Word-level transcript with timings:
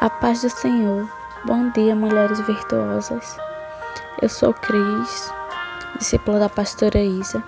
A 0.00 0.08
paz 0.08 0.40
do 0.40 0.48
Senhor. 0.48 1.06
Bom 1.44 1.68
dia, 1.72 1.94
mulheres 1.94 2.40
virtuosas. 2.46 3.36
Eu 4.22 4.30
sou 4.30 4.54
Cris, 4.54 5.30
discípula 5.98 6.38
da 6.38 6.48
pastora 6.48 6.98
Isa. 6.98 7.44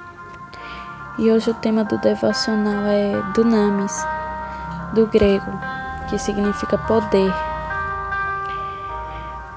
E 1.18 1.30
hoje 1.30 1.48
o 1.48 1.54
tema 1.54 1.82
do 1.82 1.96
devocional 1.96 2.84
é 2.84 3.22
dunamis, 3.32 4.06
do 4.92 5.06
grego, 5.06 5.50
que 6.10 6.18
significa 6.18 6.76
poder. 6.76 7.32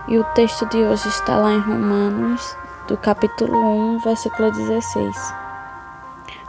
E 0.07 0.17
o 0.17 0.23
texto 0.33 0.65
de 0.69 0.77
hoje 0.77 1.09
está 1.09 1.35
lá 1.35 1.51
em 1.51 1.59
Romanos, 1.59 2.55
do 2.87 2.95
capítulo 2.95 3.95
1, 3.95 3.99
versículo 4.05 4.49
16. 4.53 5.33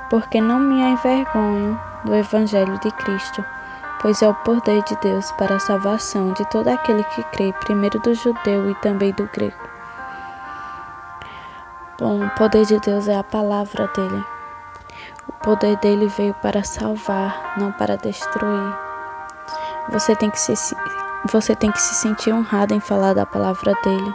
Porque 0.08 0.40
não 0.40 0.60
me 0.60 0.80
envergonho 0.80 1.76
do 2.04 2.14
evangelho 2.14 2.78
de 2.78 2.92
Cristo 2.92 3.44
pois 4.00 4.22
é 4.22 4.28
o 4.28 4.34
poder 4.34 4.82
de 4.84 4.96
Deus 4.96 5.30
para 5.32 5.56
a 5.56 5.60
salvação 5.60 6.32
de 6.32 6.44
todo 6.50 6.68
aquele 6.68 7.02
que 7.04 7.22
crê, 7.24 7.52
primeiro 7.64 7.98
do 8.00 8.14
judeu 8.14 8.70
e 8.70 8.74
também 8.76 9.12
do 9.12 9.28
grego. 9.32 9.76
Bom, 11.98 12.24
o 12.24 12.30
poder 12.30 12.66
de 12.66 12.78
Deus 12.80 13.08
é 13.08 13.16
a 13.16 13.24
palavra 13.24 13.88
dele. 13.88 14.24
O 15.28 15.32
poder 15.32 15.76
dele 15.78 16.08
veio 16.08 16.34
para 16.34 16.62
salvar, 16.62 17.54
não 17.56 17.72
para 17.72 17.96
destruir. 17.96 18.76
Você 19.88 20.14
tem 20.14 20.30
que 20.30 20.38
se, 20.38 20.54
você 21.32 21.54
tem 21.56 21.72
que 21.72 21.80
se 21.80 21.94
sentir 21.94 22.32
honrado 22.32 22.74
em 22.74 22.80
falar 22.80 23.14
da 23.14 23.24
palavra 23.24 23.74
dele. 23.82 24.14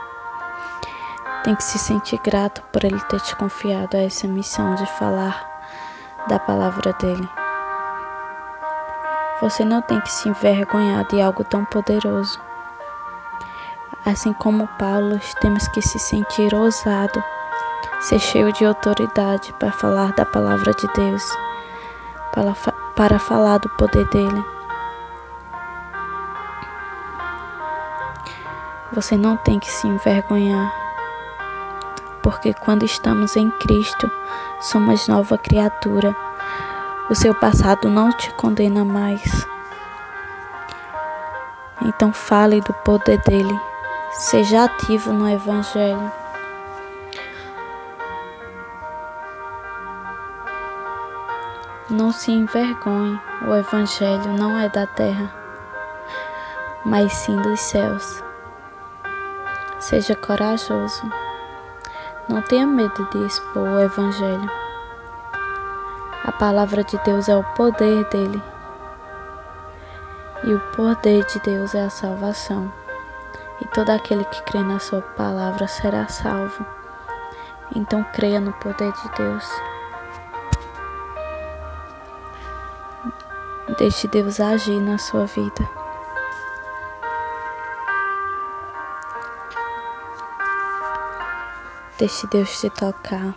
Tem 1.44 1.56
que 1.56 1.64
se 1.64 1.80
sentir 1.80 2.20
grato 2.24 2.62
por 2.72 2.84
ele 2.84 3.00
ter 3.06 3.20
te 3.22 3.36
confiado 3.36 3.98
a 3.98 4.02
essa 4.04 4.28
missão 4.28 4.76
de 4.76 4.86
falar 4.98 5.44
da 6.28 6.38
palavra 6.38 6.94
dele. 6.94 7.41
Você 9.42 9.66
não 9.66 9.82
tem 9.82 10.00
que 10.00 10.12
se 10.12 10.30
envergonhar 10.30 11.04
de 11.08 11.20
algo 11.20 11.44
tão 11.44 11.66
poderoso. 11.66 12.40
Assim 14.06 14.34
como 14.34 14.68
Paulo, 14.78 15.20
temos 15.42 15.68
que 15.70 15.82
se 15.82 15.98
sentir 15.98 16.54
ousado, 16.54 17.24
ser 18.02 18.20
cheio 18.20 18.54
de 18.54 18.64
autoridade 18.64 19.52
para 19.54 19.72
falar 19.72 20.14
da 20.14 20.26
palavra 20.26 20.72
de 20.74 20.88
Deus, 20.94 21.24
para, 22.32 22.54
para 22.96 23.18
falar 23.18 23.58
do 23.58 23.70
poder 23.70 24.08
dele. 24.10 24.46
Você 28.94 29.18
não 29.18 29.38
tem 29.38 29.58
que 29.58 29.72
se 29.72 29.88
envergonhar, 29.88 30.72
porque 32.22 32.54
quando 32.54 32.86
estamos 32.86 33.36
em 33.36 33.50
Cristo, 33.52 34.12
somos 34.60 35.08
nova 35.08 35.36
criatura 35.38 36.16
o 37.10 37.16
seu 37.16 37.34
passado 37.36 37.90
não 37.90 38.12
te 38.12 38.34
condena 38.36 38.86
mais. 38.86 39.46
Então 41.82 42.14
fale 42.14 42.62
do 42.62 42.74
poder 42.74 43.20
dele. 43.22 43.60
Seja 44.12 44.66
ativo 44.66 45.12
no 45.12 45.28
Evangelho. 45.28 46.12
Não 51.90 52.12
se 52.12 52.32
envergonhe, 52.32 53.20
o 53.46 53.54
Evangelho 53.54 54.32
não 54.38 54.58
é 54.58 54.70
da 54.70 54.88
terra, 54.88 55.30
mas 56.86 57.12
sim 57.12 57.36
dos 57.36 57.60
céus. 57.60 58.24
Seja 59.80 60.16
corajoso. 60.16 61.12
Não 62.30 62.42
tenha 62.44 62.66
medo 62.66 63.10
de 63.12 63.26
expor 63.26 63.68
o 63.68 63.80
Evangelho. 63.80 64.61
A 66.24 66.32
palavra 66.32 66.84
de 66.84 67.00
Deus 67.00 67.28
é 67.28 67.36
o 67.36 67.44
poder 67.56 68.06
dele. 68.10 68.42
E 70.44 70.54
o 70.54 70.60
poder 70.76 71.26
de 71.26 71.40
Deus 71.40 71.74
é 71.74 71.86
a 71.86 71.90
salvação. 71.90 72.72
E 73.60 73.68
todo 73.70 73.90
aquele 73.90 74.24
que 74.26 74.44
crê 74.44 74.62
na 74.62 74.78
sua 74.78 75.02
palavra 75.02 75.68
será 75.68 76.08
salvo. 76.08 76.64
Então 77.76 78.04
creia 78.14 78.40
no 78.40 78.54
poder 78.54 78.92
de 78.92 79.12
Deus. 79.18 79.50
Deixe 83.80 84.08
Deus 84.08 84.40
agir 84.40 84.80
na 84.80 85.00
sua 85.00 85.26
vida. 85.26 85.68
Deixe 91.98 92.28
Deus 92.28 92.60
te 92.60 92.70
tocar. 92.70 93.34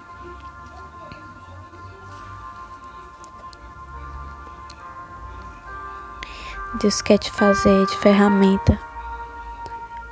Deus 6.81 7.01
quer 7.01 7.19
te 7.19 7.31
fazer 7.31 7.87
de 7.87 7.97
ferramenta 7.99 8.77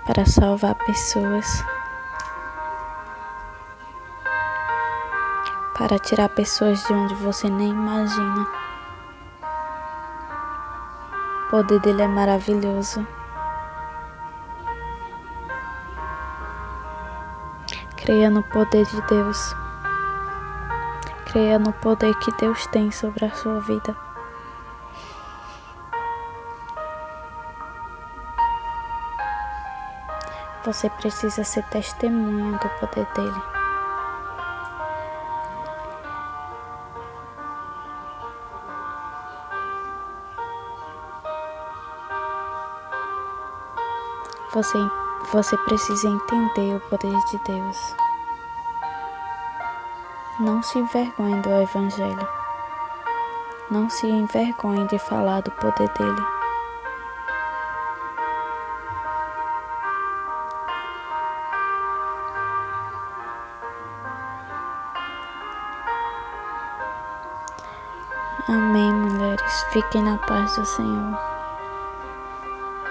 para 0.07 0.25
salvar 0.25 0.77
pessoas, 0.87 1.65
para 5.77 5.99
tirar 5.99 6.29
pessoas 6.29 6.81
de 6.85 6.93
onde 6.93 7.17
você 7.17 7.51
nem 7.51 7.71
imagina. 7.71 8.47
O 11.47 11.51
poder 11.51 11.81
dele 11.81 12.03
é 12.03 12.07
maravilhoso. 12.07 13.05
Creia 17.97 18.31
no 18.31 18.45
poder 18.45 18.87
de 18.87 19.03
Deus. 19.09 19.57
Creia 21.27 21.59
no 21.59 21.73
poder 21.73 22.15
que 22.21 22.31
Deus 22.37 22.65
tem 22.69 22.93
sobre 22.93 23.25
a 23.25 23.35
sua 23.35 23.59
vida. 23.63 24.12
Você 30.65 30.89
precisa 30.91 31.43
ser 31.43 31.65
testemunha 31.71 32.57
do 32.57 32.69
poder 32.79 33.05
dele. 33.15 33.43
Você, 44.53 44.79
você 45.33 45.57
precisa 45.65 46.07
entender 46.07 46.77
o 46.77 46.81
poder 46.89 47.19
de 47.25 47.39
Deus. 47.45 47.97
Não 50.39 50.63
se 50.63 50.79
envergonhe 50.79 51.41
do 51.41 51.51
Evangelho. 51.51 52.29
Não 53.69 53.91
se 53.91 54.07
envergonhe 54.07 54.87
de 54.87 54.99
falar 55.01 55.41
do 55.41 55.51
poder 55.53 55.89
dele. 55.95 56.42
Amém, 68.49 68.93
mulheres. 68.93 69.65
Fiquem 69.73 70.03
na 70.03 70.19
paz 70.19 70.57
do 70.57 70.65
Senhor. 70.65 71.32